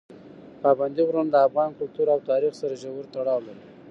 پابندي 0.61 1.01
غرونه 1.07 1.29
د 1.31 1.35
افغان 1.47 1.69
کلتور 1.79 2.07
او 2.13 2.19
تاریخ 2.29 2.53
سره 2.61 2.79
ژور 2.81 3.05
تړاو 3.15 3.39
لري. 3.47 3.63